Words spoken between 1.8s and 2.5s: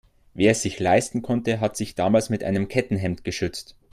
damals mit